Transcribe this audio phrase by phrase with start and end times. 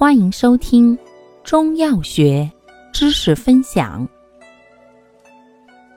[0.00, 0.98] 欢迎收听
[1.44, 2.50] 中药学
[2.90, 4.08] 知识分享。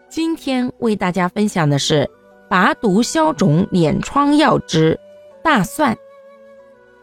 [0.10, 2.12] 今天为大家分享的是
[2.50, 5.00] 拔毒消肿敛疮药之
[5.42, 5.98] 大蒜。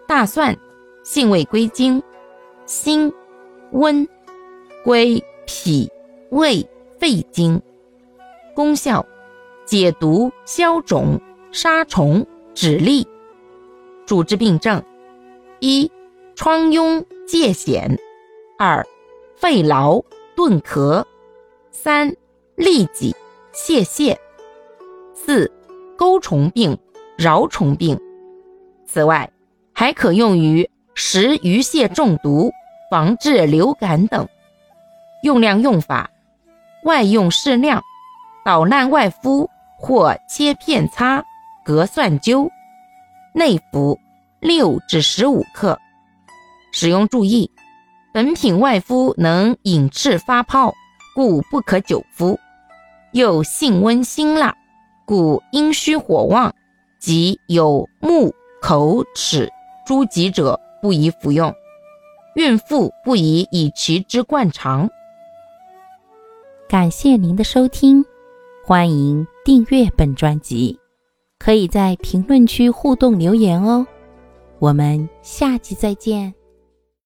[0.06, 0.54] 大蒜
[1.02, 2.02] 性味归经：
[2.66, 3.10] 辛、
[3.72, 4.06] 温，
[4.84, 5.90] 归脾、
[6.28, 7.58] 胃、肺经。
[8.54, 9.02] 功效：
[9.64, 11.18] 解毒、消肿、
[11.50, 13.06] 杀虫、止痢。
[14.04, 14.84] 主治病症：
[15.60, 15.90] 一。
[16.42, 17.98] 疮痈疥癣，
[18.58, 18.86] 二
[19.36, 20.02] 肺痨
[20.34, 21.04] 顿咳，
[21.70, 22.16] 三
[22.56, 23.14] 痢疾
[23.52, 24.16] 泄泻，
[25.14, 25.52] 四
[25.98, 26.78] 钩虫病
[27.18, 28.00] 蛲虫病。
[28.86, 29.30] 此外，
[29.74, 32.50] 还可用于食鱼蟹中毒、
[32.90, 34.26] 防治流感等。
[35.22, 36.08] 用量用法：
[36.84, 37.82] 外用适量，
[38.46, 41.22] 捣烂外敷或切片擦，
[41.66, 42.48] 隔蒜灸；
[43.34, 43.98] 内服
[44.40, 45.78] 六至十五克。
[46.72, 47.50] 使用注意：
[48.12, 50.74] 本品外敷能引赤发泡，
[51.14, 52.36] 故不可久敷；
[53.12, 54.54] 又性温辛辣，
[55.04, 56.54] 故阴虚火旺
[56.98, 59.48] 及有目、口、齿
[59.86, 61.52] 诸疾者不宜服用。
[62.34, 64.88] 孕妇不宜以其之灌肠。
[66.68, 68.04] 感谢您的收听，
[68.64, 70.78] 欢迎订阅本专辑，
[71.40, 73.84] 可以在评论区互动留言哦。
[74.60, 76.32] 我们下期再见。